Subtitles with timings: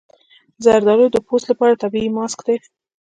[0.63, 2.57] زردالو د پوست لپاره طبیعي ماسک دی.